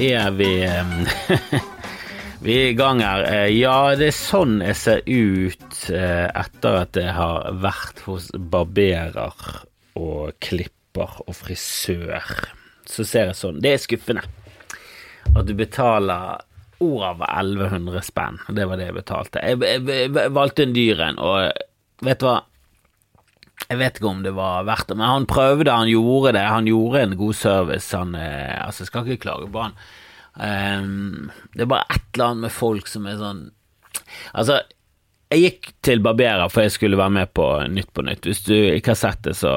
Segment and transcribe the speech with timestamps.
[0.00, 1.60] Er vi eh,
[2.44, 3.24] Vi er i gang her.
[3.28, 8.30] Eh, Ja, det er sånn jeg ser ut eh, etter at jeg har vært hos
[8.32, 9.34] barberer
[10.00, 12.24] og klipper og frisør.
[12.88, 13.60] Så ser jeg sånn.
[13.62, 14.24] Det er skuffende
[15.36, 16.40] at du betaler
[16.80, 18.40] over 1100 spenn.
[18.56, 19.42] Det var det jeg betalte.
[19.44, 22.38] Jeg, jeg, jeg valgte en dyr en, og vet du hva?
[23.68, 26.46] Jeg vet ikke om det var verdt det, men han prøvde, han gjorde det.
[26.48, 27.90] Han gjorde en god service.
[27.94, 29.76] Han, altså, jeg skal ikke klage på han.
[30.40, 33.48] Ehm, det er bare et eller annet med folk som er sånn
[34.32, 34.56] Altså,
[35.30, 38.26] jeg gikk til barberer for jeg skulle være med på Nytt på Nytt.
[38.26, 39.52] Hvis du ikke har sett det, så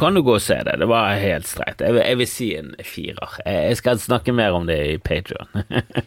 [0.00, 0.78] kan du gå og se det.
[0.80, 1.82] Det var helt streit.
[1.84, 3.36] Jeg, jeg vil si en firer.
[3.44, 5.50] Jeg jeg skal snakke mer om det i Patrion.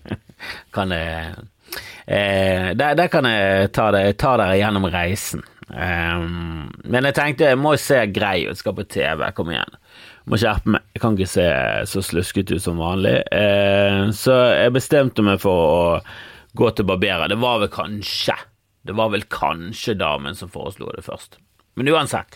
[0.76, 1.35] kan jeg
[2.08, 5.46] eh, der, der kan jeg ta, det, ta dere gjennom reisen.
[5.70, 9.77] Um, men jeg tenkte jeg må se grei ut, skal på TV, kom igjen.
[10.29, 10.85] Må skjerpe meg.
[10.96, 11.48] Jeg kan ikke se
[11.91, 13.18] så sluskete ut som vanlig.
[13.35, 15.82] Eh, så jeg bestemte meg for å
[16.55, 17.27] gå til barberer.
[17.32, 18.38] Det var vel kanskje
[18.84, 21.38] Det var vel kanskje damen som foreslo det først.
[21.80, 22.35] Men uansett.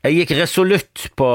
[0.00, 1.26] Jeg gikk resolutt på,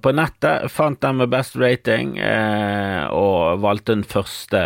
[0.00, 4.62] på nettet, fant den med best rating, eh, og valgte den første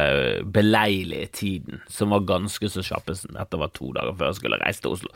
[0.47, 3.35] beleilige tiden, som var ganske så kjappesen.
[3.35, 5.11] Dette var to dager før jeg skulle reise til Oslo.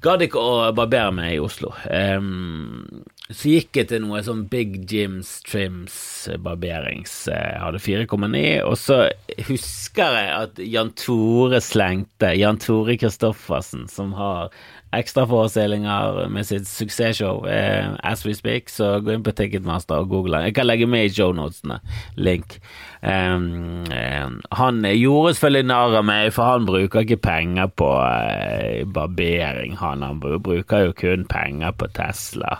[0.00, 1.74] Gadd ikke å barbere meg i Oslo.
[1.92, 5.96] Um, så gikk jeg til noe sånn Big Jims Trims
[6.40, 7.12] barberings.
[7.28, 9.02] Jeg hadde 4,9, og så
[9.50, 14.48] husker jeg at Jan Tore slengte Jan Tore Kristoffersen, som har
[14.96, 20.38] ekstraforestillinger med sitt suksessshow eh, As We Speak, så gå inn på Ticketmaster og google
[20.38, 20.48] den.
[20.48, 21.78] Jeg kan legge med i shownotene
[22.18, 22.58] link.
[23.00, 28.82] Um, um, han gjorde selvfølgelig narr av meg, for han bruker ikke penger på eh,
[28.90, 30.02] barbering, han.
[30.02, 32.58] Han bruker jo kun penger på Tesla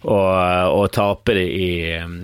[0.00, 1.72] og, og tape det i,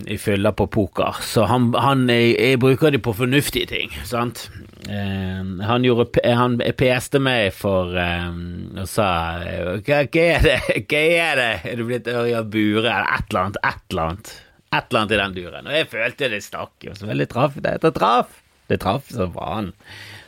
[0.09, 1.19] i fylla på poker.
[1.25, 4.47] Så han, han jeg, jeg bruker det på fornuftige ting, sant.
[4.87, 8.29] Eh, han gjorde Han peste meg for eh,
[8.79, 9.09] og sa
[9.83, 13.43] hva, hva er det, hva er det, er du blitt Ørja Bure, eller et eller
[13.43, 14.35] annet, et eller annet.
[14.67, 15.71] Et eller annet i den duren.
[15.71, 17.55] Og jeg følte det stakk Og så veldig traff.
[17.63, 18.41] Det, det traff.
[18.67, 19.71] Det traff som faen.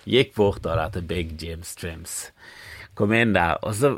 [0.09, 2.31] Gikk bort av dette Big Jim Strims.
[2.97, 3.97] Kom inn der, og så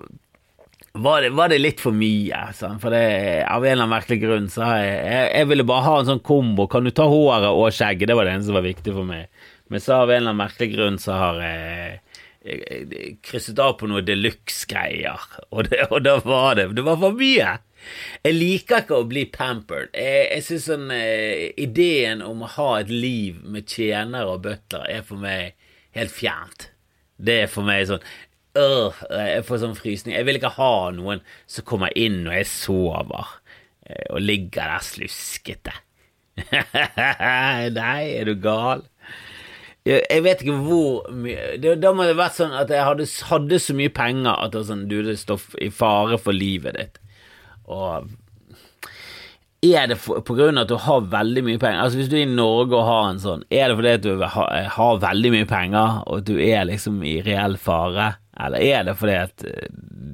[0.93, 2.41] var det, var det litt for mye.
[2.57, 3.05] Sånn, For det,
[3.47, 6.11] av en eller annen merkelig grunn så har jeg, jeg Jeg ville bare ha en
[6.11, 6.67] sånn kombo.
[6.71, 8.11] Kan du ta håret og skjegget?
[8.11, 9.29] Det var det eneste som var viktig for meg.
[9.71, 12.01] Men så av en eller annen merkelig grunn så har jeg,
[12.43, 15.29] jeg, krysset av på noe deluxe-greier.
[15.55, 17.59] Og, og da var det Det var for mye.
[18.27, 19.95] Jeg liker ikke å bli pampered.
[19.95, 24.91] Jeg, jeg syns sånn eh, ideen om å ha et liv med tjenere og butler
[24.91, 25.55] er for meg
[25.97, 26.69] helt fjernt.
[27.21, 28.05] Det er for meg sånn
[28.59, 30.17] øh, Jeg får sånn frysning.
[30.17, 33.35] Jeg vil ikke ha noen som kommer inn når jeg sover,
[33.87, 35.77] eh, og ligger der sluskete.
[37.81, 38.87] Nei, er du gal?
[39.89, 43.75] Jeg, vet ikke hvor mye Da må det vært sånn at jeg hadde, hadde så
[43.77, 47.01] mye penger at det, sånn, du, det står i fare for livet ditt.
[47.65, 48.11] Og
[49.65, 51.81] er det for, på grunn av at du har veldig mye penger?
[51.83, 54.25] Altså Hvis du er i Norge og har en sånn, er det fordi at du
[54.25, 58.15] har, har veldig mye penger, og at du er liksom i reell fare?
[58.47, 59.67] Eller er det fordi at eh,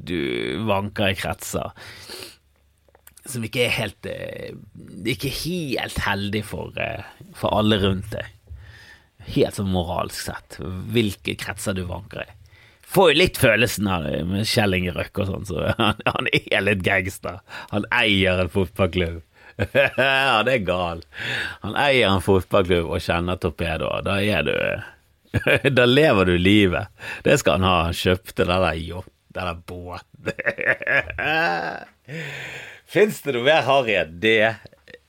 [0.06, 0.18] du
[0.68, 1.74] vanker i kretser
[3.26, 4.54] som ikke er helt eh,
[5.06, 7.04] Ikke helt heldig for, eh,
[7.36, 8.32] for alle rundt deg?
[9.26, 10.58] Helt sånn moralsk sett,
[10.94, 12.34] hvilke kretser du vanker i.
[12.86, 16.28] Får jo litt følelsen av det med Kjell Inge Røkke og sånn, så han, han
[16.30, 17.40] er litt gangster.
[17.72, 19.24] Han eier en fotballklubb.
[19.72, 21.02] det er gal.
[21.64, 24.06] Han eier en fotballklubb og kjenner torpedoer.
[24.06, 24.54] Da er du
[25.78, 26.88] Da lever du livet.
[27.24, 27.76] Det skal han ha.
[27.88, 30.32] Han kjøpte den der yachten, den båten.
[32.86, 34.54] Fins det noe mer harry enn det?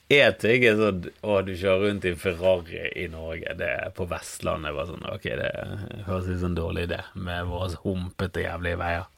[0.07, 3.53] Én ting er sånn Å, du kjører rundt i Ferrari i Norge.
[3.59, 4.75] Det er på Vestlandet.
[4.75, 5.51] Bare sånn, ok, det
[6.07, 9.09] høres ut som en dårlig idé med våre humpete, jævlige veier.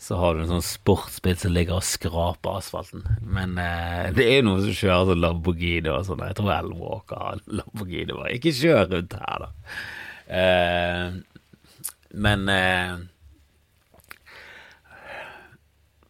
[0.00, 3.02] Så har du en sånn sportsbil som ligger og skraper asfalten.
[3.20, 6.22] Men eh, det er jo noen som kjører sånn Lamborghini og sånn.
[6.24, 8.16] Jeg tror Ellen har Lamborghini.
[8.36, 9.74] Ikke kjør rundt her, da.
[10.30, 11.06] Eh,
[12.10, 12.98] men eh,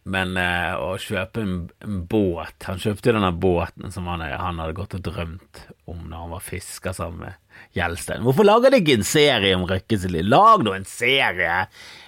[0.03, 4.77] Men eh, å kjøpe en, en båt Han kjøpte denne båten som han, han hadde
[4.77, 7.37] gått og drømt om når han var fisker sammen med
[7.75, 8.23] Gjelstein.
[8.25, 10.25] Hvorfor lager de ikke en serie om Røkke liv?
[10.25, 11.57] Lag nå en serie!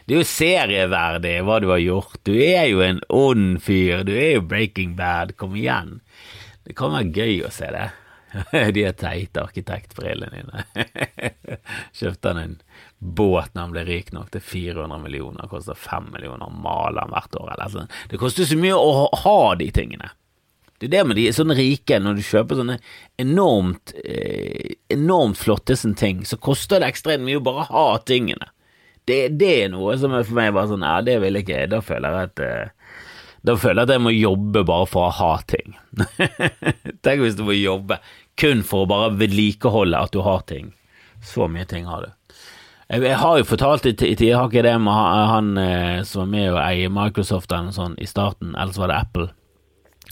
[0.05, 2.17] Det er jo serieverdig hva du har gjort.
[2.25, 4.05] Du er jo en ond fyr.
[4.07, 5.35] Du er jo Breaking Bad.
[5.39, 5.99] Kom igjen.
[6.63, 7.89] Det kan være gøy å se det.
[8.75, 10.87] De er teite arkitektbrillene dine.
[11.99, 12.57] Kjøpte han en
[12.97, 17.13] båt når han ble rik nok til 400 millioner, koster 5 millioner å male den
[17.13, 17.53] hvert år.
[17.55, 17.95] Eller sånn.
[18.09, 20.11] Det koster så mye å ha de tingene.
[20.79, 22.73] Det er det med de sånne rike, når du kjøper sånne
[23.21, 28.49] enormt eh, enormt flotteste ting, så koster det ekstremt mye å bare ha tingene.
[29.07, 31.63] Det, det er noe som for meg bare sånn Ja, det vil jeg ikke.
[31.71, 32.99] Da føler jeg at eh,
[33.43, 35.73] Da føler jeg at jeg må jobbe bare for å ha ting.
[37.03, 37.99] Tenk hvis du må jobbe
[38.39, 40.73] kun for å bare vedlikeholde at du har ting.
[41.23, 42.39] Så mye ting har du.
[42.93, 46.49] Jeg, har jo fortalt i tider, har ikke det med han, eh, som var med
[46.51, 49.29] å eie Microsoft eller noe sånt i starten, ellers var det Apple.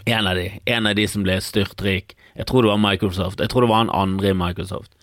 [0.08, 2.16] En av de, en av de som ble styrtrik.
[2.34, 3.44] Jeg tror det var Microsoft.
[3.44, 4.96] Jeg tror det var han andre i Microsoft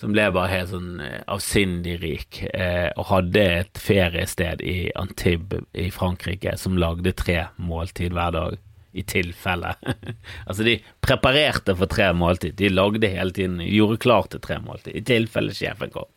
[0.00, 5.66] som ble bare helt sånn eh, avsindig rik, eh, og hadde et feriested i Antibes
[5.76, 8.56] i Frankrike som lagde tre måltid hver dag,
[8.92, 9.74] i tilfelle.
[10.48, 14.94] altså, de preparerte for tre måltid, de lagde hele tiden, gjorde klart til tre måltid,
[14.96, 16.10] i tilfelle sjefen kom.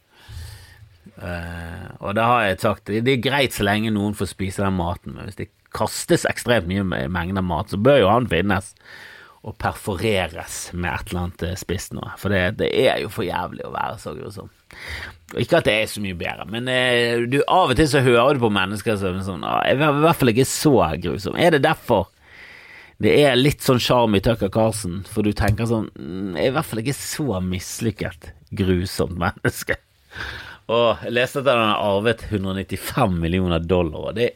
[1.14, 4.80] Uh, og da har jeg sagt det er greit så lenge noen får spise den
[4.80, 8.74] maten, men hvis det kastes ekstremt mye mengder mat, så bør jo han finnes
[9.44, 12.14] og perforeres med et eller annet eh, spist noe.
[12.20, 14.52] For det, det, er jo for jævlig å være så grusom.
[15.40, 18.38] Ikke at det er så mye bedre, men eh, du, av og til så hører
[18.38, 20.74] du på mennesker som sånn Jeg er i hvert fall ikke så
[21.04, 21.36] grusom.
[21.36, 22.08] Er det derfor
[23.02, 25.02] det er litt sånn sjarm i Tucker Carlsen?
[25.10, 29.80] For du tenker sånn mm, Jeg er i hvert fall ikke så mislykket grusomt menneske.
[30.72, 34.30] Og jeg leste at han har arvet 195 millioner dollar, og det,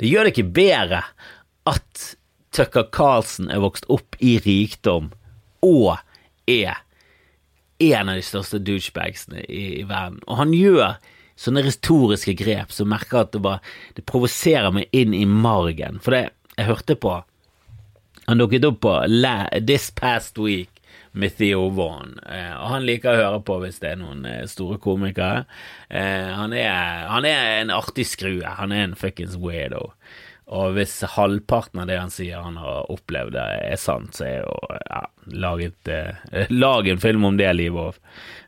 [0.00, 1.04] det gjør det ikke bedre
[1.66, 2.08] at
[2.56, 5.10] Tucker Carlsen er vokst opp i rikdom
[5.64, 5.96] og
[6.48, 6.82] er
[7.82, 10.22] en av de største douchebagsene i, i, verden.
[10.24, 10.96] Og han gjør
[11.36, 13.60] sånne retoriske grep som merker at det bare
[13.92, 16.00] Det provoserer meg inn i margen.
[16.00, 16.22] For det
[16.56, 17.18] jeg hørte på
[18.26, 20.70] Han dukket opp på La, This Past Week
[21.16, 22.18] med Theo Vaughan.
[22.26, 25.46] Eh, og han liker å høre på hvis det er noen eh, store komikere.
[25.88, 28.44] Eh, han, er, han, er, en artig skrue.
[28.58, 29.92] Han er en fuckings weirdo.
[30.46, 34.58] Og hvis halvparten av det han sier han har opplevd, er sant, så er jo
[34.76, 35.00] ja,
[35.46, 38.00] laget, eh, Lag en film om det livet òg.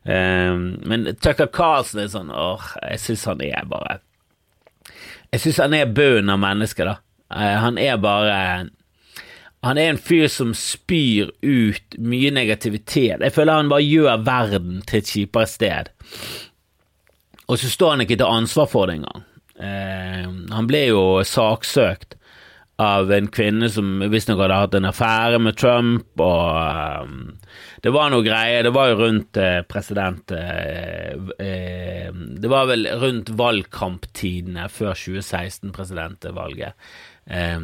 [0.05, 0.55] Eh,
[0.91, 3.99] men Tucker Carlsen er sånn åh, jeg syns han er bare
[5.33, 7.01] Jeg syns han er bunnen av mennesket, da.
[7.29, 8.37] Han er bare
[9.67, 13.19] Han er en fyr som spyr ut mye negativitet.
[13.19, 15.91] Jeg føler han bare gjør verden til et kjipere sted.
[17.49, 19.25] Og så står han ikke til ansvar for det engang.
[19.59, 22.15] Eh, han ble jo saksøkt
[22.79, 27.17] av en kvinne som visstnok hadde hatt en affære med Trump, og um,
[27.83, 28.63] det var noe greier.
[28.69, 35.75] Det var jo rundt eh, president eh, eh, Det var vel rundt valgkamptidene før 2016,
[35.75, 36.79] presidentvalget.
[37.27, 37.59] Eh,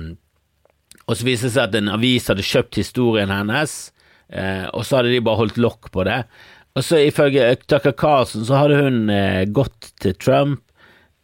[1.05, 3.75] og så viste det seg at en avis hadde kjøpt historien hennes,
[4.33, 6.23] eh, og så hadde de bare holdt lokk på det.
[6.75, 9.11] Og så ifølge Tucker Carlson så hadde hun
[9.55, 10.65] gått til Trump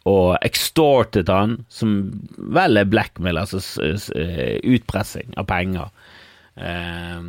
[0.06, 1.96] og extortet han, som
[2.54, 5.90] vel er blackmail, altså eh, utpressing av penger,
[6.60, 7.20] Eh,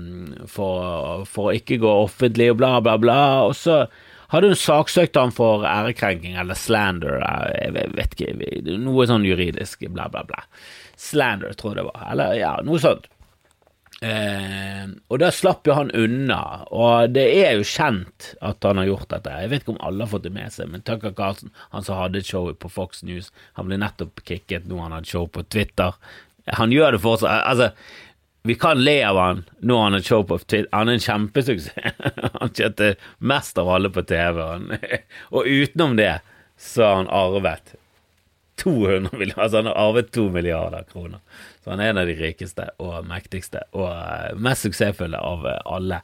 [0.52, 3.20] for, for å ikke gå offentlig og bla, bla, bla.
[3.48, 3.86] Og så
[4.32, 7.20] hadde hun saksøkt han for ærekrenking eller slander,
[7.58, 10.46] jeg vet ikke, noe sånn juridisk, bla, bla, bla.
[11.00, 13.10] Slander, tror jeg det var, eller ja, noe sånt.
[14.02, 16.40] Eh, og da slapp jo han unna,
[16.74, 19.36] og det er jo kjent at han har gjort dette.
[19.44, 22.00] Jeg vet ikke om alle har fått det med seg, men Tucker Carlsen, han som
[22.00, 23.30] hadde et show på Fox News,
[23.60, 25.94] han ble nettopp kicket nå han hadde show på Twitter.
[26.58, 27.46] Han gjør det fortsatt.
[27.46, 27.70] Altså,
[28.44, 30.70] vi kan le av han nå han har show på Twitter.
[30.72, 31.76] Han er en kjempesuksess.
[32.40, 34.42] han kjente mest av alle på TV.
[35.36, 36.16] og utenom det
[36.58, 37.76] så har han arvet
[38.64, 41.20] 200 milliarder, altså han har arvet 2 milliarder kroner.
[41.64, 45.62] Så han er en av de rikeste og mektigste og eh, mest suksessfulle av eh,
[45.66, 46.02] alle.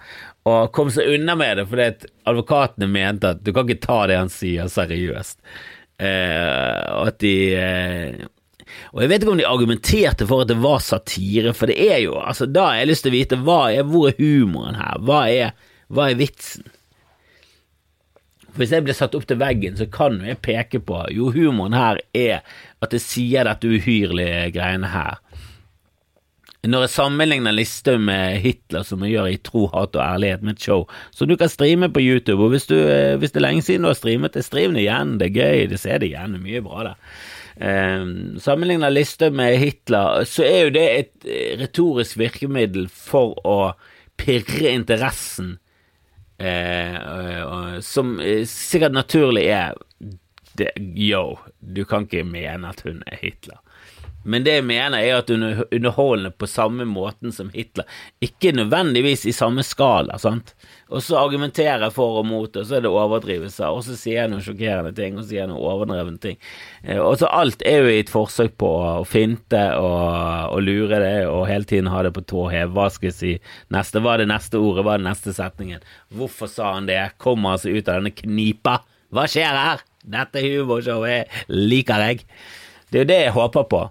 [0.49, 3.99] Og kom seg unna med det fordi at advokatene mente at du kan ikke ta
[4.09, 5.41] det han sier, seriøst.
[5.97, 8.25] Eh, at de eh,
[8.93, 12.01] og jeg vet ikke om de argumenterte for at det var satire, for det er
[12.05, 14.97] jo altså Da har jeg lyst til å vite hva er, hvor er humoren her?
[15.07, 15.53] Hva er,
[15.93, 16.67] hva er vitsen?
[18.47, 21.77] For Hvis jeg blir satt opp til veggen, så kan jeg peke på jo, humoren
[21.77, 22.41] her er
[22.81, 25.19] at det sier dette uhyrlige greiene her.
[26.67, 30.57] Når jeg sammenligner Listhaug med Hitler, som jeg gjør i Tro, hat og ærlighet, med
[30.57, 33.45] et show, som du kan streame på YouTube, og hvis, du, eh, hvis det er
[33.45, 36.09] lenge siden du har streamet det, stream det igjen, det er gøy, det ser det
[36.09, 37.13] igjen, det er mye bra der.
[37.57, 43.57] Um, sammenligner lister med Hitler, så er jo det et eh, retorisk virkemiddel for å
[44.17, 45.55] pirre interessen,
[46.37, 49.73] uh, som sikkert naturlig er
[50.57, 53.57] det, Yo, du kan ikke mene at hun er Hitler.
[54.27, 57.87] Men det jeg mener, er at under, underholdende på samme måten som Hitler.
[58.19, 60.51] Ikke nødvendigvis i samme skala, sant.
[60.87, 64.21] Og så argumenterer jeg for og mot, og så er det overdrivelser, og så sier
[64.21, 66.37] jeg noen sjokkerende ting, og så sier jeg noen overdrevne ting.
[66.85, 71.01] Eh, og så alt er jo i et forsøk på å finte og, og lure
[71.03, 72.71] det, og hele tiden ha det på tå hev.
[72.77, 73.33] Hva skal jeg si
[73.75, 73.99] neste?
[74.03, 74.87] Hva er det neste ordet?
[74.87, 75.83] Hva er den neste setningen?
[76.15, 77.01] Hvorfor sa han det?
[77.19, 78.79] Kommer han seg ut av denne knipa?
[79.11, 79.85] Hva skjer her?
[80.07, 82.23] Dette humorshowet liker jeg.
[82.87, 83.85] Det er jo det jeg håper på.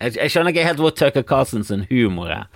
[0.00, 2.46] Jeg, jeg skjønner ikke helt hvor Tucker Carlsons humor er.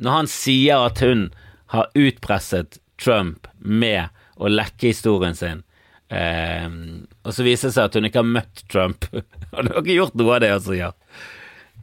[0.00, 1.28] Når han sier at hun
[1.74, 5.62] har utpresset Trump med å lekke historien sin,
[6.08, 6.66] eh,
[7.22, 9.06] og så viser det seg at hun ikke har møtt Trump.
[9.54, 10.94] Hun har ikke gjort noe av det han sier.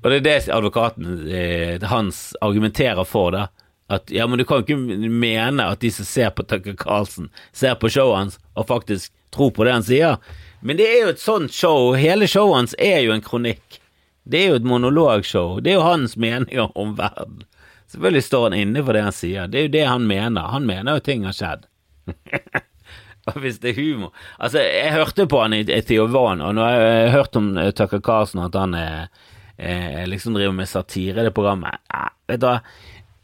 [0.01, 3.47] Og det er det advokaten eh, hans argumenterer for, da.
[3.91, 7.75] At ja, men du kan ikke mene at de som ser på Tucker Carlson, ser
[7.79, 10.17] på showet hans og faktisk tror på det han sier.
[10.61, 11.91] Men det er jo et sånt show.
[11.99, 13.81] Hele showet hans er jo en kronikk.
[14.23, 15.59] Det er jo et monologshow.
[15.59, 17.43] Det er jo hans meninger om verden.
[17.91, 19.49] Selvfølgelig står han inne for det han sier.
[19.51, 20.51] Det er jo det han mener.
[20.53, 21.65] Han mener jo ting har skjedd.
[23.29, 24.09] og hvis det er humor
[24.41, 28.01] Altså, jeg hørte på han i Theovan, og nå har jeg hørt om eh, Tucker
[28.03, 29.11] Carlsen at han er,
[29.57, 31.77] er, liksom driver med satire i det programmet.
[31.91, 32.57] Ja, vet du hva,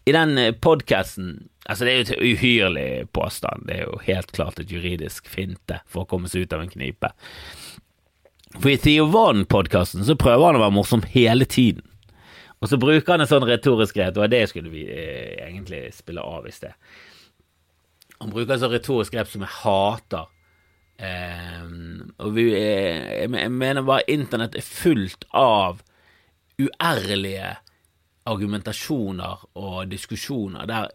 [0.08, 3.66] i den eh, podkasten Altså, det er jo et uhyrlig påstand.
[3.68, 6.72] Det er jo helt klart et juridisk finte for å komme seg ut av en
[6.72, 7.10] knipe.
[8.54, 11.84] For i Theo Van-podkasten så prøver han å være morsom hele tiden.
[12.62, 16.24] Og så bruker han en sånn retorisk grep, og det skulle vi eh, egentlig spille
[16.26, 16.74] av i sted.
[18.18, 20.32] Han bruker en sånn retorisk grep som jeg hater.
[20.98, 21.68] Eh,
[22.18, 25.84] og vi, eh, jeg mener bare internett er fullt av
[26.58, 27.54] uærlige
[28.28, 30.90] argumentasjoner og diskusjoner der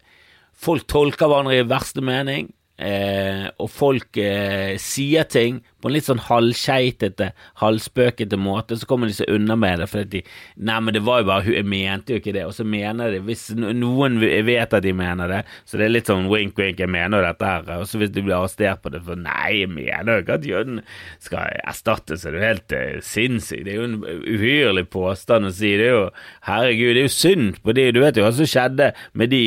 [0.62, 6.06] folk tolker hverandre i verste mening, eh, og folk eh, sier ting på en litt
[6.06, 10.20] sånn halvskeitete, halvspøkete måte, så kommer de seg unna med det fordi de
[10.62, 12.44] Nei, men det var jo bare Jeg mente jo ikke det.
[12.46, 16.10] Og så mener de Hvis noen vet at de mener det, så det er litt
[16.10, 17.66] sånn wink, wink, jeg mener dette her.
[17.80, 20.46] Og så hvis de blir arrestert på det for Nei, jeg mener jo ikke at
[20.46, 20.80] jøden
[21.22, 23.66] skal erstattes, er jo helt eh, sinnssykt.
[23.66, 25.74] Det er jo en uhyrlig påstand å si.
[25.80, 26.06] Det er jo
[26.46, 29.44] Herregud, det er jo synd på de Du vet jo hva som skjedde med de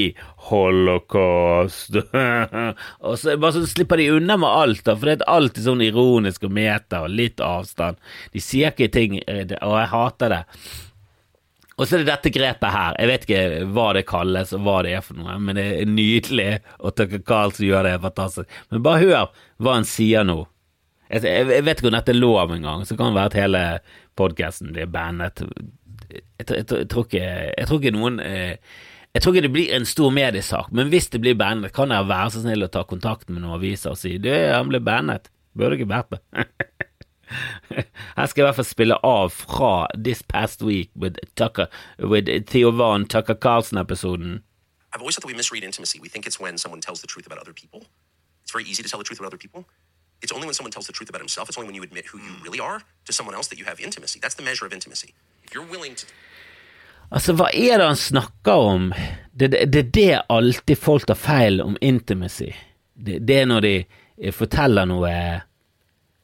[0.50, 1.96] holocaust
[3.06, 5.84] Og så bare så slipper de unna med alt, da, for det er alltid sånn
[5.86, 8.02] ironisk og meta og litt avstand.
[8.34, 10.42] De sier ikke ting, eh, og jeg hater det.
[11.76, 12.96] Og så er det dette grepet her.
[13.02, 15.90] Jeg vet ikke hva det kalles og hva det er for noe, men det er
[15.92, 18.60] nydelig, og Tucker Carlsen gjør det fantastisk.
[18.72, 20.44] Men bare hør hva han sier nå.
[21.12, 23.64] Jeg, vet ikke om dette er lov engang, så kan det være at hele
[24.18, 25.44] podkasten blir bandet.
[26.40, 28.56] Jeg, tror ikke, jeg tror ikke noen eh,
[29.16, 32.08] jeg tror ikke det blir en stor mediesak, men hvis det blir bandet, kan jeg
[32.10, 35.30] være så snill å ta kontakt med noen aviser og si du, han ble bandet.
[35.56, 36.20] Burde ikke vært det.
[38.18, 42.28] Her skal jeg i hvert fall spille av fra This Past Week with, Tucker, with
[42.52, 44.44] Theo Van Tucker Carlson-episoden.
[44.92, 46.00] I've always thought that we misread intimacy.
[46.00, 47.88] We think it's when someone tells the truth about other people.
[48.44, 49.64] It's very easy to tell the truth about other people.
[50.22, 52.20] It's only when someone tells the truth about himself, it's only when you admit who
[52.20, 54.20] you really are to someone else that you have intimacy.
[54.22, 55.14] That's the measure of intimacy.
[55.46, 56.06] If you're willing to
[57.10, 58.90] Altså, hva er det han snakker om?
[59.36, 62.50] Det er det, det, alltid folk tar feil om intimacy.
[62.96, 63.76] Det, det er når de
[64.18, 65.12] Eh, forteller noe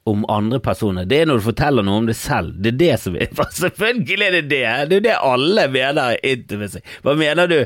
[0.04, 1.06] om andre personer.
[1.06, 2.56] Det er når du forteller noe om deg selv.
[2.58, 3.34] Det er det som er
[3.64, 4.64] Selvfølgelig er det det!
[4.90, 6.82] Det er det alle mener er intimacy.
[7.06, 7.60] Hva mener du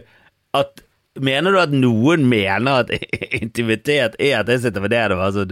[0.56, 0.82] at
[1.16, 2.90] Mener du at noen mener at
[3.40, 5.00] intimitet er at jeg sitter med det?
[5.16, 5.46] Altså,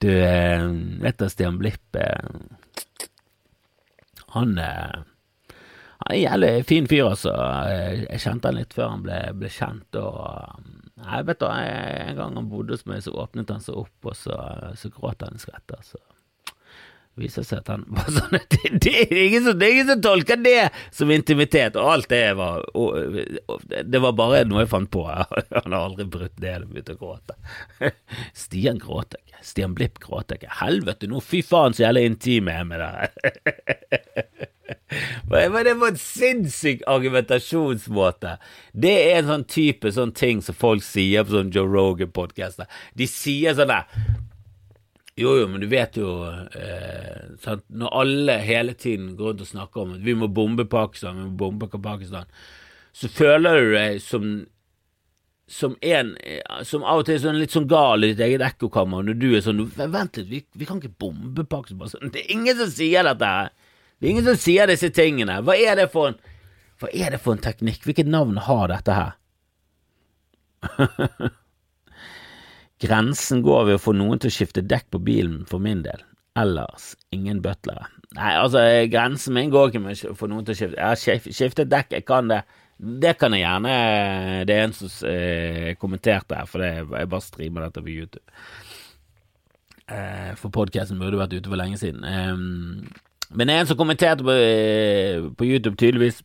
[0.00, 0.62] du eh,
[1.02, 2.30] vet du, Stian Blipp eh,
[4.32, 4.56] Han
[6.06, 7.32] Han er en jævlig fin fyr, altså.
[8.06, 9.96] Jeg kjente han litt før han ble, ble kjent.
[9.98, 10.60] og
[11.02, 11.48] jeg vet da,
[12.06, 14.36] En gang han bodde hos meg, så åpnet han seg opp, og så,
[14.78, 15.98] så gråt han i Altså.
[17.16, 19.88] Det viser seg at han var sånn det, det, er ingen som, det er ingen
[19.88, 23.16] som tolker det som intimitet, og alt det var og,
[23.88, 25.06] Det var bare noe jeg fant på.
[25.10, 27.38] Han har aldri brutt det og begynt å gråte.
[28.46, 29.40] Stian gråter ikke.
[29.42, 30.54] Stian Blipp gråter ikke.
[30.60, 34.52] Helvete, nå fy faen så jævlig intim jeg er med det
[35.30, 38.36] Men det var en sinnssyk argumentasjonsmåte.
[38.72, 42.70] Det er en sånn type sånn ting som folk sier på sånn Joe Rogan-podkaster.
[42.94, 43.88] De sier sånn der
[45.16, 47.64] Jo, jo, men du vet jo eh, sant?
[47.72, 51.30] Når alle hele tiden går rundt og snakker om at vi må bombe Pakistan, vi
[51.30, 52.28] må bombe Pakistan,
[52.92, 54.28] så føler du deg som
[55.46, 56.08] som en
[56.66, 59.28] som av og til er sånn litt sånn gal i ditt eget ekkokammer, når du
[59.30, 62.10] er sånn Vent litt, vi, vi kan ikke bombe Pakistan.
[62.10, 63.52] Det er ingen som sier dette her.
[63.96, 65.38] Det er ingen som sier disse tingene.
[65.44, 66.18] Hva er det for en,
[66.82, 67.86] hva er det for en teknikk?
[67.86, 69.14] Hvilket navn har dette her?
[72.82, 76.02] Grensen går ved å få noen til å skifte dekk på bilen, for min del.
[76.36, 77.86] Ellers ingen butlere.
[78.16, 78.60] Nei, altså,
[78.92, 80.76] grensen min går ikke med å få noen til å skifte.
[80.76, 82.42] Jeg har skiftet dekk, jeg kan det.
[82.76, 83.72] Det kan jeg gjerne.
[84.44, 88.36] Det er en som eh, kommenterte her, for jeg bare streamer dette på YouTube.
[89.88, 92.04] Eh, for podkasten burde vært ute for lenge siden.
[92.04, 92.36] Eh,
[93.30, 96.22] men en som kommenterte på, eh, på YouTube, tydeligvis,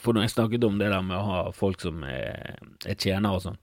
[0.00, 3.36] for når jeg snakket om det der med å ha folk som er, er tjenere
[3.36, 3.60] og sånn.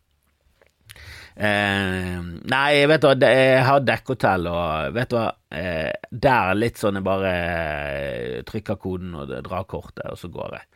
[1.40, 2.18] Eh,
[2.52, 7.08] nei, vet du jeg har dekkhotell, og vet du hva, eh, der litt sånn jeg
[7.08, 10.68] bare eh, trykker koden og drar kortet, og så går jeg.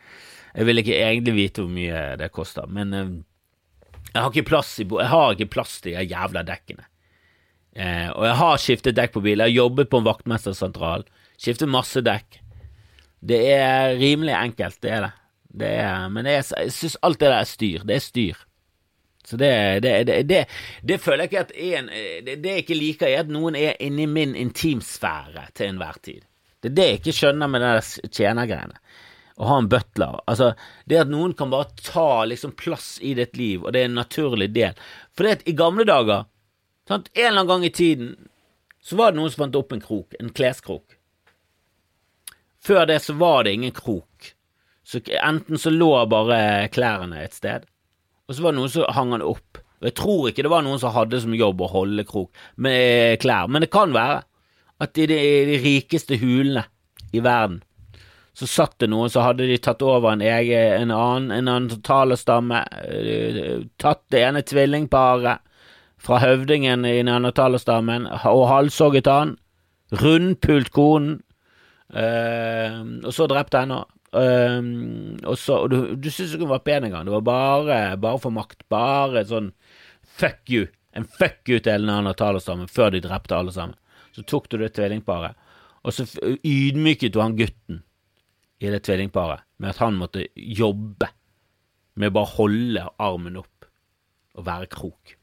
[0.53, 3.13] Jeg vil ikke egentlig vite hvor mye det koster, men eh,
[4.13, 6.85] jeg har ikke plass i Jeg har ikke plass til de jævla dekkene.
[7.73, 9.41] Eh, og jeg har skiftet dekk på bil.
[9.41, 11.05] Jeg har jobbet på en vaktmestersentral.
[11.37, 12.39] Skiftet masse dekk.
[13.23, 15.13] Det er rimelig enkelt, det er det.
[15.63, 17.85] det er, men jeg, jeg syns alt det der er styr.
[17.87, 18.41] Det er styr.
[19.23, 20.45] Så det, det, det,
[20.81, 21.87] det, føler jeg ikke at en,
[22.25, 26.25] det, jeg ikke liker, er at noen er inni min intimsfære til enhver tid.
[26.59, 28.81] Det er det jeg ikke skjønner med de tjenergreiene.
[29.39, 30.19] Å ha en butler.
[30.29, 30.51] Altså,
[30.85, 33.97] det at noen kan bare ta liksom plass i ditt liv, og det er en
[33.97, 34.75] naturlig del.
[35.15, 36.27] For det at i gamle dager,
[36.89, 38.13] sant, en eller annen gang i tiden,
[38.83, 40.99] så var det noen som fant opp en krok, en kleskrok.
[42.63, 44.33] Før det så var det ingen krok.
[44.83, 47.67] Så enten så lå bare klærne et sted,
[48.27, 49.59] og så var det noen som hang han opp.
[49.81, 53.19] Og Jeg tror ikke det var noen som hadde som jobb å holde krok med
[53.23, 54.21] klær, men det kan være
[54.83, 56.65] at i de, de rikeste hulene
[57.13, 57.61] i verden
[58.33, 61.83] så satt det noen, så hadde de tatt over en egen, en annen, en annen
[61.85, 65.43] talestamme, eh, tatt det ene tvillingparet
[66.01, 69.35] fra høvdingen i neandertalerstammen og halshogget han,
[70.01, 71.19] rundpult konen,
[71.93, 73.83] øh, og så drepte henne.
[74.13, 74.61] Uh,
[75.25, 77.07] og, så, og du, du syntes ikke hun var pen engang.
[77.07, 78.61] Det var bare, bare for makt.
[78.69, 79.49] Bare sånn
[80.05, 80.67] fuck you.
[80.93, 83.77] En fuck you til hele neandertalerstammen før de drepte alle sammen.
[84.13, 85.33] Så tok du det tvillingparet,
[85.81, 86.05] og så
[86.45, 87.81] ydmyket du han gutten
[88.61, 91.09] i det tvillingparet med at han måtte jobbe
[91.97, 93.67] med å bare holde armen opp
[94.37, 95.15] og være krok.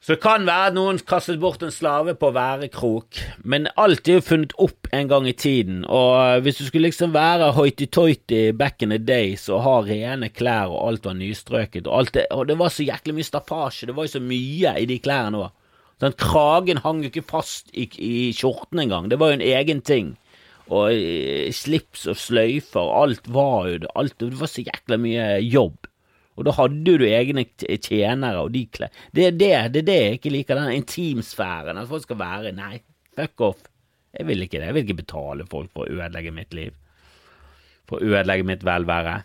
[0.00, 4.08] Så det kan være noen kastet bort en slave på å være krok, men alt
[4.08, 8.54] er jo funnet opp en gang i tiden, og hvis du skulle liksom være hoity-toity
[8.56, 12.24] back in the days og ha rene klær og alt var nystrøket, og, alt det,
[12.32, 15.44] og det var så jæklig mye staffasje, det var jo så mye i de klærne
[15.44, 15.52] òg.
[16.00, 19.84] Sånn, kragen hang jo ikke fast i, i skjorten engang, det var jo en egen
[19.84, 20.14] ting.
[20.72, 25.28] Og eh, slips og sløyfer, alt var jo det, alt, det var så jækla mye
[25.44, 25.89] jobb.
[26.38, 30.20] Og da hadde du egne tjenere og de klær det, det, det er det jeg
[30.20, 31.80] ikke liker, den intimsfæren.
[31.80, 32.78] At folk skal være Nei,
[33.18, 33.66] fuck off.
[34.16, 34.70] Jeg vil ikke det.
[34.70, 36.72] Jeg vil ikke betale folk for å ødelegge mitt liv.
[37.90, 39.20] For å ødelegge mitt velvære.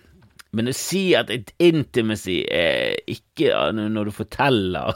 [0.55, 4.95] Men å si at et intimacy er ikke når du forteller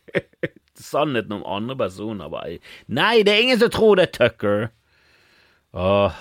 [0.80, 4.70] sannheten om andre personer bare Nei, det er ingen som tror det, Tucker.
[5.76, 6.16] Åh,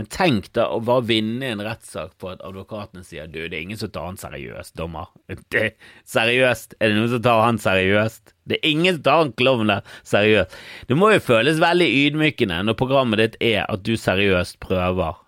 [0.00, 3.64] men tenk da å bare vinne en rettssak på at advokatene sier du, det er
[3.66, 5.10] ingen som tar han seriøst, dommer.
[5.52, 5.74] Det,
[6.08, 8.32] seriøst, er det noen som tar han seriøst?
[8.48, 10.54] Det er ingen som tar han klovnen der seriøst.
[10.88, 15.18] Det må jo føles veldig ydmykende når programmet ditt er at du seriøst prøver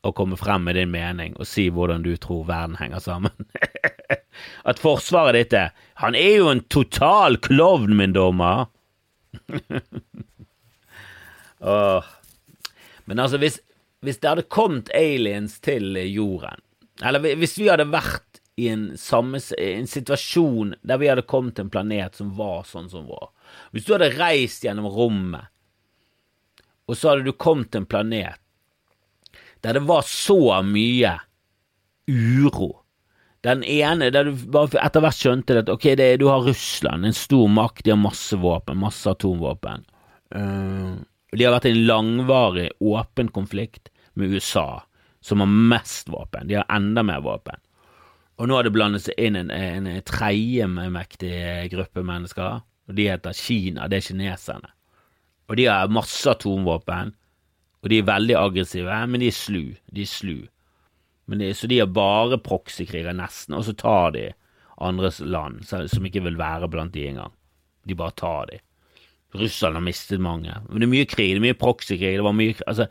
[0.00, 3.36] å komme frem med din mening og si hvordan du tror verden henger sammen.
[4.70, 8.64] at forsvaret ditt er Han er jo en total klovn, min dommer.
[11.76, 12.08] Åh.
[13.04, 13.60] Men altså, hvis
[14.02, 16.60] hvis det hadde kommet aliens til jorden,
[17.02, 21.66] eller hvis vi hadde vært i en, samme, en situasjon der vi hadde kommet til
[21.66, 23.30] en planet som var sånn som vår.
[23.72, 25.48] Hvis du hadde reist gjennom rommet,
[26.90, 28.38] og så hadde du kommet til en planet
[29.62, 31.14] der det var så mye
[32.10, 32.72] uro.
[33.46, 37.14] Den ene der du bare etter hvert skjønte at ok, det, du har Russland, en
[37.14, 39.86] stor makt, de har masse våpen, masse atomvåpen.
[40.34, 40.98] Uh,
[41.32, 44.82] de har vært i en langvarig, åpen konflikt med USA,
[45.20, 46.48] som har mest våpen.
[46.48, 47.58] De har enda mer våpen.
[48.40, 51.34] Og nå har det blandet seg inn en, en, tredje mektig
[51.74, 53.88] gruppe mennesker, og de heter Kina.
[53.88, 54.72] Det er kineserne.
[55.50, 57.12] Og de har masse atomvåpen,
[57.82, 59.62] og de er veldig aggressive, men de er slu.
[59.92, 60.36] De er slu.
[61.32, 64.26] De, så de har bare proxykriger, nesten, og så tar de
[64.82, 67.34] andres land som ikke vil være blant de engang.
[67.86, 68.58] De bare tar de.
[69.38, 70.54] Russland har mistet mange.
[70.68, 72.88] Men det er mye krig, det er mye proxykrig, det var mye Altså,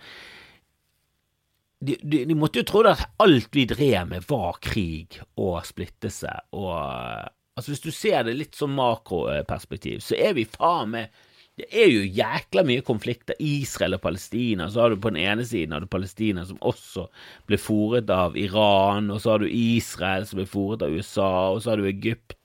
[1.82, 6.32] de, de, de, måtte jo tro at alt vi drev med, var krig og splittelse.
[6.54, 11.22] Og altså Hvis du ser det litt sånn makroperspektiv, så er vi faen meg
[11.60, 13.36] Det er jo jækla mye konflikter.
[13.44, 14.70] Israel og Palestina.
[14.72, 17.10] Så har du på den ene siden har du Palestina, som også
[17.50, 19.12] ble fòret av Iran.
[19.12, 21.52] Og så har du Israel, som ble fòret av USA.
[21.52, 22.38] Og så har du Egypt,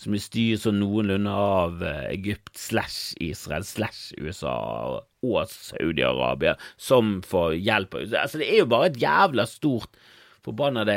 [0.00, 4.54] som er styrt sånn noenlunde av eh, Egypt slash Israel slash USA
[4.94, 7.94] og Saudi-Arabia, som får hjelp.
[8.02, 10.00] Altså, det er jo bare et jævla stort
[10.42, 10.96] forbannede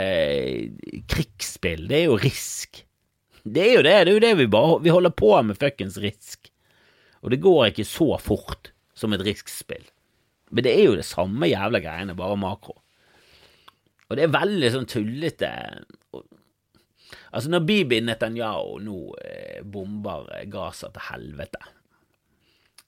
[1.12, 1.86] krigsspill.
[1.90, 2.82] Det er jo risk.
[3.46, 6.00] Det er jo det, det er jo det vi bare Vi holder på med fuckings
[6.02, 6.50] risk.
[7.22, 9.86] Og det går ikke så fort som et risk-spill.
[10.52, 12.78] Men det er jo det samme jævla greiene, bare makro.
[14.10, 15.52] Og det er veldig sånn tullete
[17.36, 21.60] Altså, når Bibi Netanyahu nå eh, bomber Gaza til helvete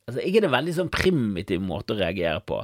[0.07, 2.61] Altså, ikke det veldig sånn primitiv måte å reagere på?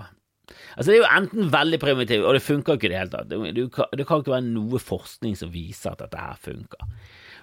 [0.76, 3.30] Altså, det er jo enten veldig primitiv, og det funker ikke i det hele tatt.
[3.32, 3.68] Det, det,
[4.00, 6.88] det, kan ikke være noe forskning som viser at dette her funker.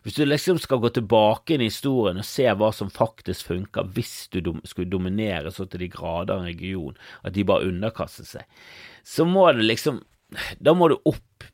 [0.00, 3.90] Hvis du liksom skal gå tilbake inn i historien og se hva som faktisk funker,
[3.96, 8.28] hvis du dom, skulle dominere så til de grader en region at de bare underkaster
[8.28, 8.64] seg,
[9.04, 10.00] så må det liksom
[10.62, 11.44] Da må du opp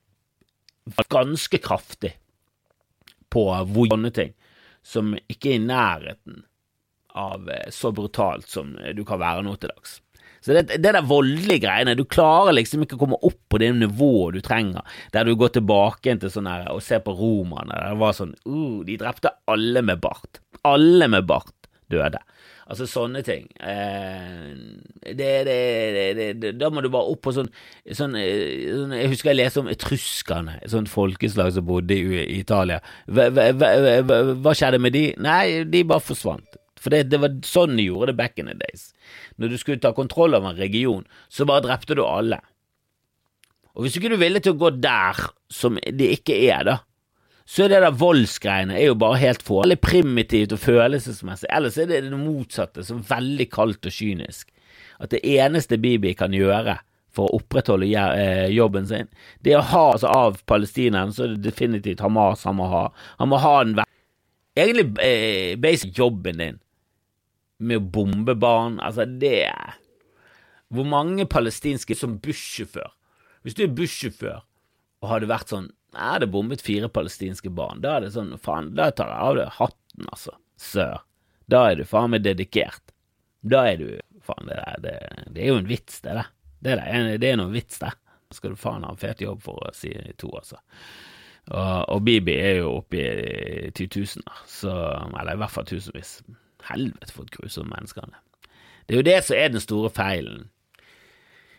[1.09, 2.11] ganske kraftig
[3.32, 4.35] på hvor sånne ting
[4.85, 6.44] som ikke er i nærheten
[7.16, 10.00] av eh, så brutalt som du kan være nå til dags.
[10.46, 13.72] Så det, det der voldelige greiene, du klarer liksom ikke å komme opp på det
[13.74, 17.96] nivået du trenger, der du går tilbake til sånn her og ser på romerne, der
[17.96, 20.38] det var sånn uh, De drepte alle med bart.
[20.62, 21.50] Alle med bart
[21.90, 22.20] døde.
[22.66, 23.48] Altså sånne ting.
[23.62, 24.55] Eh,
[25.18, 27.50] det, det, det, da må du bare opp på sånn,
[27.87, 32.40] sånn, sånn Jeg husker jeg leste om etruskerne, et sånt folkeslag som bodde i, i
[32.40, 32.79] Italia.
[33.07, 35.09] Hva, hva, hva, hva, skjedde med de?
[35.22, 36.59] Nei, de bare forsvant.
[36.87, 38.92] For det, det, var sånn de gjorde det back in the days.
[39.42, 42.38] Når du skulle ta kontroll over en region, så bare drepte du alle.
[43.75, 45.18] Og hvis ikke du er villig til å gå der
[45.53, 46.77] som det ikke er, da,
[47.46, 49.64] så er det der voldsgreiene er jo bare helt få.
[49.64, 51.51] Veldig primitivt og følelsesmessig.
[51.59, 54.55] Ellers er det det motsatte, så veldig kaldt og kynisk.
[55.03, 56.79] At det eneste Bibi kan gjøre
[57.16, 59.11] for å opprettholde eh, jobben sin,
[59.42, 62.85] det er å ha altså av palestineren, så er det definitivt Hamas han må ha.
[63.18, 63.79] Han må ha den
[64.57, 66.59] egentlig eh, basic jobben din
[67.59, 68.81] med å bombe barn.
[68.85, 69.49] Altså, det
[70.69, 72.90] Hvor mange palestinske som bussjåfør
[73.42, 74.42] Hvis du er bussjåfør
[75.05, 77.83] og hadde vært sånn Jeg hadde bombet fire palestinske barn.
[77.85, 80.35] Da er det sånn Faen, da tar jeg av deg hatten, altså.
[80.57, 81.05] Sør.
[81.47, 82.95] Da er du faen meg dedikert.
[83.47, 83.88] Da er du
[84.27, 84.95] Faen, det, der, det,
[85.37, 86.33] det er jo en vits, det der.
[86.59, 87.92] Det, der, det er noen vits, det.
[88.35, 90.59] Skal du faen ha en fet jobb for å si to, altså.
[91.47, 94.73] Og, og Bibi er jo oppe i titusener, så
[95.12, 96.19] Eller i hvert fall tusenvis.
[96.70, 98.50] Helvete, for et grusomt menneske han er.
[98.87, 100.46] Det er jo det som er den store feilen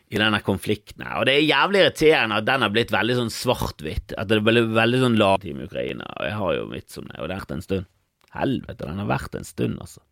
[0.08, 1.20] i denne konflikten her.
[1.20, 4.16] Og det er jævlig irriterende at den har blitt veldig sånn svart-hvitt.
[4.16, 6.08] At det er veldig sånn lav i Ukraina.
[6.16, 7.90] Og jeg har jo mitt som det, og det har vært en stund.
[8.38, 10.04] Helvete, den har vært en stund, altså.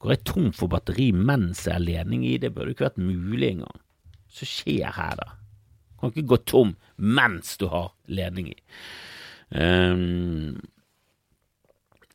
[0.00, 2.38] Går jeg tom for batteri mens jeg har ledning i?
[2.40, 3.80] Det burde ikke vært mulig engang.
[4.32, 5.26] Hva skjer her, da?
[6.00, 8.58] Kan ikke gå tom mens du har ledning i.
[9.50, 10.60] Um,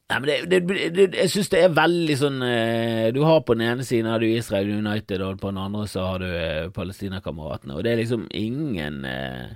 [0.06, 3.56] Nei, men det, det, det, jeg synes det er veldig sånn eh, Du har på
[3.58, 6.68] den ene siden har du Israel United, og på den andre så har du eh,
[6.76, 9.56] Palestinakameratene, og det er liksom ingen eh,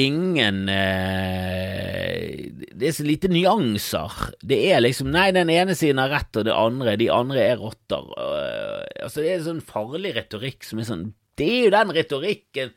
[0.00, 4.16] Ingen eh, Det er så lite nyanser.
[4.42, 7.60] Det er liksom Nei, den ene siden har rett, og det andre De andre er
[7.60, 8.08] rotter.
[8.16, 11.04] Altså, det er sånn farlig retorikk som er sånn
[11.38, 12.74] Det er jo den retorikken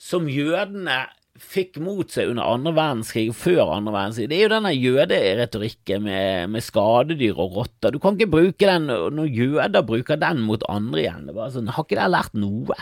[0.00, 1.02] som jødene
[1.40, 6.50] fikk mot seg under andre verdenskrig før andre verdenskrig, det er jo denne jøderetorikken med,
[6.52, 7.94] med skadedyr og rotter.
[7.94, 11.30] Du kan ikke bruke den når jøder bruker den mot andre igjen.
[11.54, 12.76] Sånn, Har ikke dere lært noe?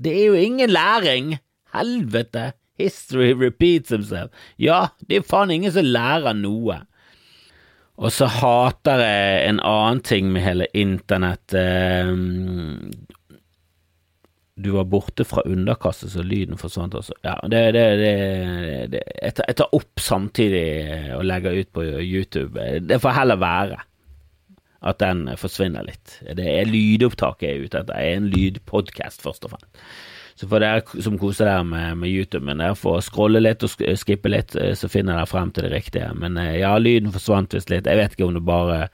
[0.00, 1.36] Det er jo ingen læring.
[1.74, 2.52] Helvete.
[2.80, 4.32] History repeats himself.
[4.56, 6.80] Ja, det er faen ingen som lærer noe.
[8.00, 11.52] Og så hater jeg en annen ting med hele internett.
[11.52, 12.08] Eh,
[14.62, 17.16] du var borte fra underkastet, så lyden forsvant også.
[17.26, 18.14] Ja, det, det, det,
[18.94, 20.64] det jeg, tar, opp samtidig
[21.16, 22.66] og legger ut på YouTube.
[22.86, 23.80] Det får heller være
[24.80, 26.20] at den forsvinner litt.
[26.36, 27.92] Det er lydopptaket jeg er ute etter.
[27.92, 29.84] Det er en lydpodkast, først og fremst.
[30.40, 33.74] Så for dere som koser dere med, med YouTube, men dere får scrolle litt og
[34.00, 36.08] skippe litt, så finner dere frem til det riktige.
[36.16, 37.84] Men eh, ja, lyden forsvant visst litt.
[37.84, 38.86] Jeg vet ikke om det bare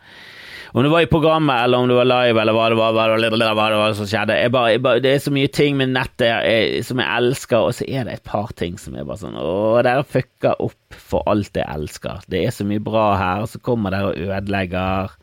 [0.77, 3.05] om det var i programmet, eller om det var live, eller hva det var, hva
[3.09, 4.35] det var, hva det var som skjedde.
[4.37, 7.57] Jeg bare, jeg bare, det er så mye ting med nettet jeg, som jeg elsker,
[7.65, 9.55] og så er det et par ting som er bare sånn Å,
[9.87, 12.29] dere fucker opp for alt jeg elsker.
[12.29, 15.17] Det er så mye bra her, og så kommer dere og ødelegger.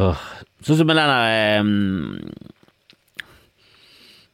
[0.00, 0.26] Åh.
[0.64, 2.56] Sånn som med den der um,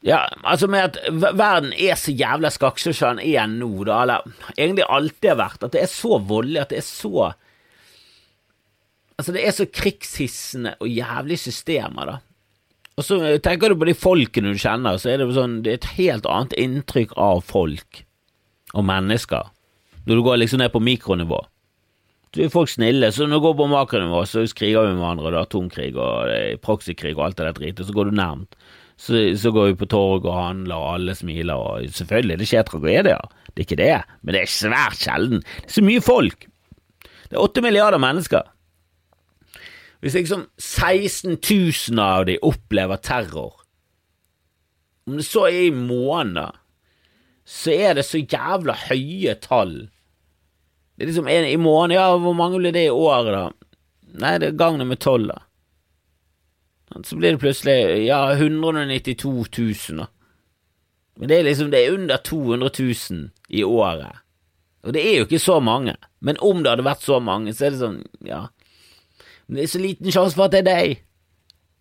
[0.07, 4.31] ja, altså med at verden er så jævla skakkjør som den er nå, da, eller
[4.55, 7.33] egentlig alltid har vært, at det er så voldelig, at det er så
[9.17, 12.19] Altså, det er så krigshissende og jævlig systemer, da.
[12.97, 15.79] Og så tenker du på de folkene du kjenner, så er det sånn Det er
[15.79, 18.03] et helt annet inntrykk av folk
[18.73, 19.49] og mennesker
[20.03, 21.39] når du går liksom ned på mikronivå.
[22.33, 23.07] Så er folk snille.
[23.13, 25.89] Så når du går på makronivå, så kriger vi med hverandre, og det er atomkrig
[25.93, 28.57] og det er proxykrig og alt det der dritet, så går du nærmt.
[28.99, 32.65] Så, så går vi på torg og handler, og alle smiler, og selvfølgelig, det skjer
[32.67, 35.45] tragedier, det er ikke det, men det er svært sjelden.
[35.61, 36.45] Det er så mye folk.
[37.29, 38.49] Det er åtte milliarder mennesker.
[40.03, 43.61] Hvis liksom 16 000 av de opplever terror,
[45.07, 46.57] om det så er i måneder,
[47.47, 49.77] så er det så jævla høye tall.
[50.95, 53.77] Det er liksom en i måneden, ja, hvor mange blir det i året, da?
[54.19, 55.39] Nei, det er gangen med tolv, da.
[57.07, 60.09] Så blir det plutselig, ja, 192 000, da.
[61.15, 64.19] Men det er liksom, det er under 200 000 i året.
[64.83, 65.95] Og det er jo ikke så mange.
[66.19, 68.47] Men om det hadde vært så mange, så er det sånn, ja.
[69.47, 71.03] Men det er så liten sjanse for at det er deg.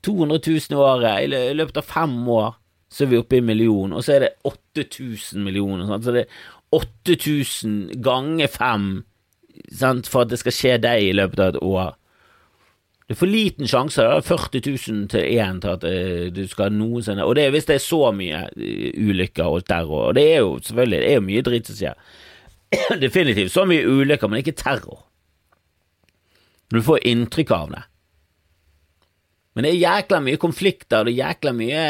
[0.03, 2.51] 200 000 i året, i løpet av fem år
[2.93, 5.87] så er vi oppe i en million, og så er det 8000 millioner.
[5.89, 6.05] Sant?
[6.05, 8.87] Så det er 8000 ganger fem
[9.73, 11.95] sant, for at det skal skje deg i løpet av et år.
[13.07, 14.01] Det er for liten sjanse.
[14.01, 17.51] Det er 40 000 til én til at uh, du skal noensinne Og det er
[17.53, 20.11] hvis det er så mye uh, ulykker og terror.
[20.11, 21.97] Og det er jo selvfølgelig det er jo mye dritt som skjer.
[23.05, 25.03] Definitivt så mye ulykker, men ikke terror.
[26.73, 27.83] Du får inntrykk av det.
[29.53, 31.81] Men det er jækla mye konflikter, det er jækla mye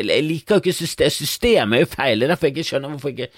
[0.00, 1.12] Jeg liker jo ikke systemet.
[1.18, 2.16] Systemet er jo feil.
[2.16, 3.28] Det er derfor jeg ikke skjønner hvorfor ikke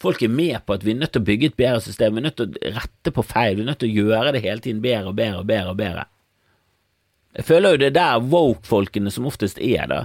[0.00, 2.14] folk er med på at vi er nødt til å bygge et bedre system.
[2.14, 3.58] Vi er nødt til å rette på feil.
[3.58, 5.74] Vi er nødt til å gjøre det hele tiden bedre og bedre og bedre.
[5.74, 6.06] og bedre.
[7.36, 10.00] Jeg føler jo det er der woke-folkene som oftest er, da.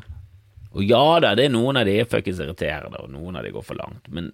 [0.76, 3.54] Og ja da, det er noen av de er fuckings irriterende, og noen av de
[3.56, 4.34] går for langt, men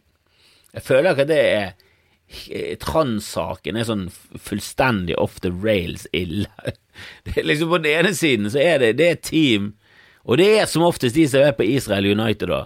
[0.72, 1.72] jeg føler ikke at det er
[2.82, 4.06] Trans-saken er sånn
[4.40, 6.50] fullstendig off the rails ille.
[7.50, 9.74] Liksom På den ene siden så er det, det er team,
[10.24, 12.64] og det er som oftest de som er på Israel United, da.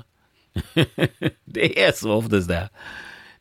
[1.57, 2.67] det er som oftest det.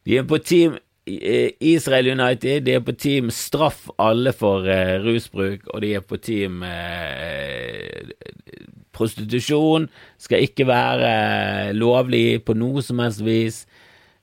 [0.06, 5.00] De er på team eh, Israel United, de er på team straff alle for uh,
[5.04, 6.62] rusbruk, og de er på team
[8.94, 9.88] prostitusjon
[10.22, 13.64] skal ikke være lovlig på noe som helst vis.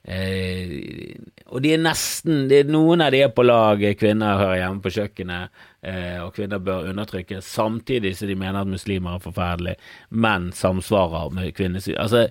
[0.02, 1.12] Eh,
[1.52, 4.92] og de er nesten er Noen av de er på lag, kvinner hører hjemme på
[4.94, 9.74] kjøkkenet, eh, og kvinner bør undertrykkes, samtidig som de mener at muslimer er forferdelig,
[10.08, 11.98] men samsvarer med kvinnesyn.
[12.00, 12.26] Altså,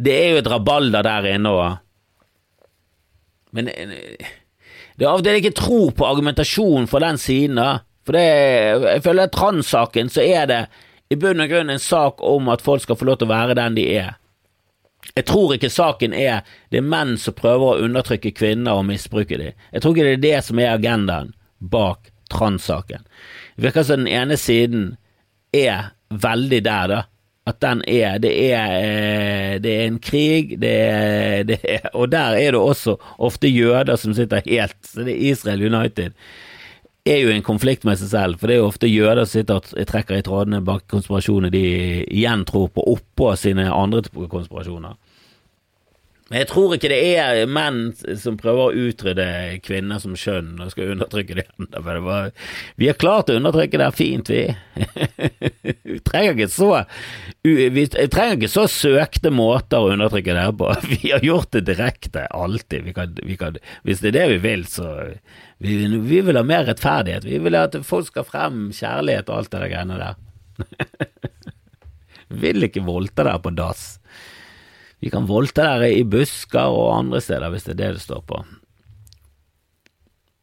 [0.00, 1.76] det er jo et rabalder der inne òg.
[3.54, 4.32] Men eh,
[4.96, 7.84] det er av og til ikke tro på argumentasjonen for den siden, da.
[8.04, 10.60] For det, jeg føler at transsaken så er det
[11.12, 13.56] i bunn og grunn en sak om at folk skal få lov til å være
[13.58, 14.14] den de er.
[15.14, 16.40] Jeg tror ikke saken er
[16.74, 19.52] det er menn som prøver å undertrykke kvinner og misbruke dem.
[19.70, 21.28] Jeg tror ikke det er det som er agendaen
[21.62, 23.04] bak transsaken.
[23.54, 24.88] Det virker som den ene siden
[25.54, 27.02] er veldig der, da.
[27.46, 32.10] At den er Det er, eh, det er en krig, det er, det er, Og
[32.10, 36.14] der er det også ofte jøder som sitter helt Så det er Israel United
[37.04, 39.60] er jo en konflikt med seg selv, for det er jo ofte jøder som sitter
[39.60, 41.64] og trekker i trådene bak konspirasjoner de
[42.08, 44.00] igjen tror på, oppå sine andre
[44.32, 44.96] konspirasjoner.
[46.34, 49.26] Jeg tror ikke det er menn som prøver å utrydde
[49.62, 51.46] kvinner som kjønn og skal undertrykke det.
[52.80, 54.48] Vi har klart å undertrykke det fint, vi.
[55.86, 56.70] vi trenger ikke så
[57.44, 60.70] vi trenger ikke så søkte måter å undertrykke det på.
[60.94, 62.86] Vi har gjort det direkte, alltid.
[62.86, 64.86] Vi kan, vi kan, hvis det er det vi vil, så
[65.58, 67.26] vi, vi, vil ha mer rettferdighet.
[67.28, 70.16] Vi vil at folk skal frem kjærlighet og alt det der greiene der.
[72.44, 73.84] vil ikke voldta der på dass.
[75.04, 78.22] Vi kan voldta dere i busker og andre steder, hvis det er det det står
[78.24, 78.38] på.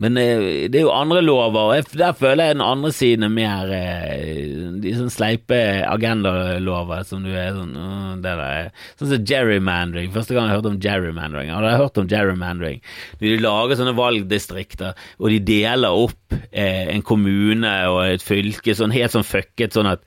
[0.01, 3.33] Men eh, det er jo andre lover, og der føler jeg den andre siden er
[3.33, 7.75] mer eh, De sånn sleipe agendalover som du er sånn
[8.23, 10.09] det der, Sånn som gerrymandering.
[10.13, 11.53] Første gang jeg hørte om gerrymandering.
[11.53, 12.81] Hadde jeg hørt om gerrymandering
[13.21, 18.93] De lager sånne valgdistrikter, og de deler opp eh, en kommune og et fylke sånn
[18.95, 20.05] helt sånn fucket, sånn at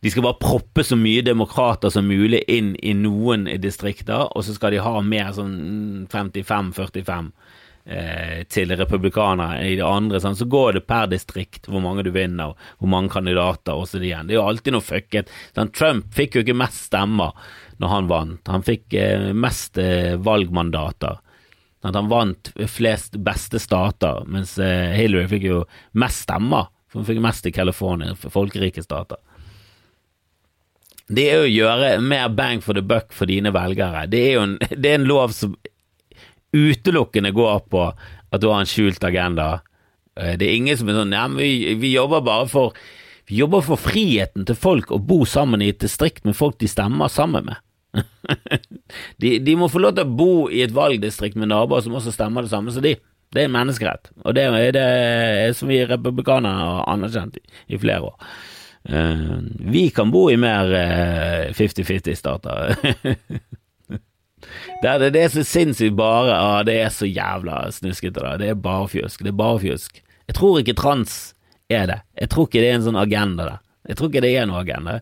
[0.00, 4.54] de skal bare proppe så mye demokrater som mulig inn i noen distrikter, og så
[4.54, 7.30] skal de ha mer sånn 55-45
[7.84, 10.20] eh, til republikanere i det andre.
[10.22, 10.38] Sånn.
[10.38, 14.28] Så går det per distrikt hvor mange du vinner, hvor mange kandidater og igjen.
[14.30, 15.32] Det er jo alltid noe fucket.
[15.56, 17.34] Sånn, Trump fikk jo ikke mest stemmer
[17.82, 18.54] når han vant.
[18.54, 21.18] Han fikk eh, mest eh, valgmandater.
[21.82, 25.64] Sånn, han vant flest beste stater, mens eh, Hillary fikk jo
[25.98, 26.70] mest stemmer.
[26.88, 29.18] For hun fikk mest i California, folkerike stater
[31.08, 34.04] det er å gjøre mer bang for the buck for dine velgere.
[34.12, 35.56] Det er jo en, det er en lov som
[36.52, 39.58] utelukkende går på at du har en skjult agenda.
[40.18, 42.76] Eh, det er ingen som er sånn Nei, vi, vi, jobber bare for
[43.28, 46.68] Vi jobber for friheten til folk å bo sammen i et distrikt med folk de
[46.68, 47.64] stemmer sammen med.
[49.20, 52.14] de, de, må få lov til å bo i et valgdistrikt med naboer som også
[52.14, 52.94] stemmer det samme som de.
[53.28, 57.42] Det er en menneskerett, og det er det som vi republikanere har anerkjent i,
[57.76, 58.30] i flere år.
[58.88, 59.38] Uh,
[59.72, 60.72] vi kan bo i mer
[61.56, 62.76] 50-50-stater.
[64.82, 68.36] det, er, det er så sinnssykt bare ah, Det er så jævla snuskete, da.
[68.40, 69.24] Det er bare fjusk.
[69.24, 70.02] Det er bare fjusk.
[70.28, 71.18] Jeg tror ikke trans
[71.72, 72.00] er det.
[72.20, 73.64] Jeg tror ikke det er en sånn agenda der.
[73.88, 74.98] Jeg tror ikke det er noe agenda.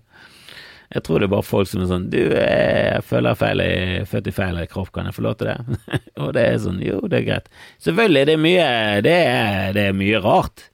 [0.95, 3.73] Jeg tror det er bare folk som er sånn Du, jeg føler feil i,
[4.07, 5.79] født i feil kropp, kan jeg få lov til det?
[6.23, 7.51] og det er sånn, jo, det er greit.
[7.83, 8.69] Selvfølgelig, det er mye,
[9.07, 10.69] det er, det er mye rart.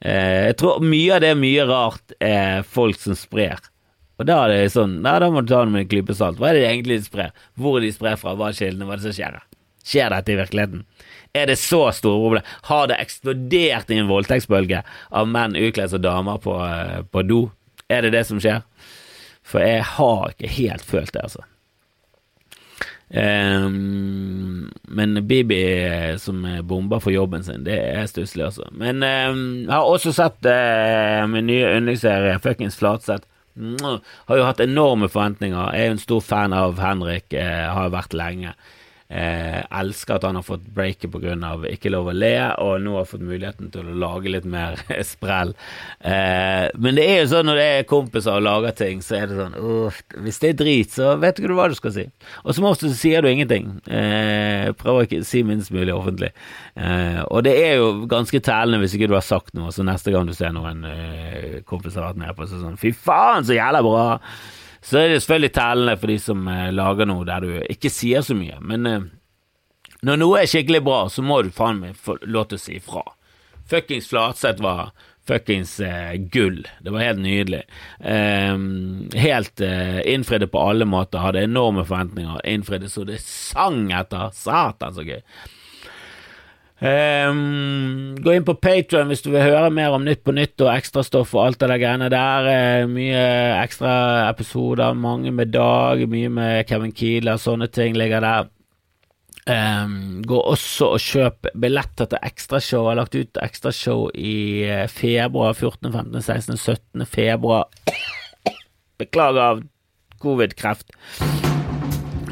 [0.00, 3.62] Eh, jeg tror mye av det er mye rart er folk som sprer.
[4.20, 6.38] Og da er det sånn, Nei, da må du ta det med en klype salt.
[6.38, 7.32] Hva er det egentlig de sprer?
[7.58, 8.36] Hvor er de sprer fra?
[8.38, 8.86] Hva er kildene?
[8.86, 9.40] Hva er det som skjer?
[9.84, 10.84] Skjer dette i virkeligheten?
[11.34, 12.52] Er det så store problem?
[12.70, 17.40] Har det eksplodert i en voldtektsbølge av menn utkledd som damer på, eh, på do?
[17.90, 18.62] Er det det som skjer?
[19.44, 21.42] For jeg har ikke helt følt det, altså.
[23.14, 25.60] Um, men Bibi
[26.18, 28.66] som bomber for jobben sin, det er stusslig, altså.
[28.74, 33.28] Men um, jeg har også sett uh, min nye yndlingsserie, Fuckings Flatseth.
[33.54, 35.74] Har jo hatt enorme forventninger.
[35.74, 38.56] Jeg er jo en stor fan av Henrik, uh, har vært lenge.
[39.14, 41.34] Eh, elsker at han har fått breaket pga.
[41.70, 44.80] ikke lov å le, og nå har fått muligheten til å lage litt mer
[45.12, 45.54] sprell.
[46.00, 49.30] Eh, men det er jo sånn når det er kompiser og lager ting, så er
[49.30, 52.06] det sånn uh, Hvis det er drit, så vet du hva du skal si.
[52.42, 53.70] Og som oftest sier du ingenting.
[53.86, 56.32] Eh, prøver ikke å si minst mulig offentlig.
[56.74, 60.14] Eh, og det er jo ganske tælende hvis ikke du har sagt noe, så neste
[60.14, 63.54] gang du ser noen eh, kompiser har vært med på, så sånn Fy faen, så
[63.54, 64.06] jævla bra!
[64.84, 68.24] Så er det selvfølgelig tellende for de som eh, lager noe der du ikke sier
[68.24, 69.06] så mye, men eh,
[70.04, 72.76] når noe er skikkelig bra, så må du faen meg få lov til å si
[72.76, 73.04] ifra.
[73.70, 74.90] Fuckings Flatseth var
[75.24, 76.66] fuckings eh, gull.
[76.84, 77.62] Det var helt nydelig.
[78.00, 78.58] Eh,
[79.24, 82.44] helt eh, innfridde på alle måter, hadde enorme forventninger.
[82.44, 84.28] Innfridde så det sang etter.
[84.36, 85.22] Satan, så gøy.
[86.82, 90.72] Um, gå inn på Patron hvis du vil høre mer om Nytt på nytt og
[90.72, 92.48] ekstrastoff og alt det der greiene der.
[92.50, 93.22] Uh, mye
[93.60, 93.94] ekstra
[94.32, 98.50] episoder, mange med Dag, mye med Kevin Keeler, sånne ting ligger der.
[99.44, 102.86] Um, gå også og kjøp billetter til ekstrashow.
[102.86, 105.52] Jeg har lagt ut ekstrashow i eh, februar.
[105.52, 107.04] 14., 15., 16., 17.
[107.04, 107.68] februar.
[108.98, 109.62] Beklager av
[110.24, 110.96] covid-kreft.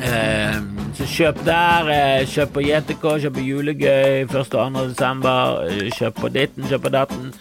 [0.03, 1.91] Um, så kjøp der.
[1.95, 4.35] Eh, kjøp på JTK, kjøp på Julegøy 1.
[4.35, 4.89] og 2.
[4.89, 5.63] desember.
[5.69, 7.33] Eh, kjøp på ditten, kjøp på datten.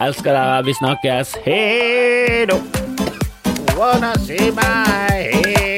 [0.00, 0.64] Elsker dere.
[0.64, 1.36] Vi snakkes.
[1.44, 2.60] Hei då!
[3.76, 5.75] Wanna see my head.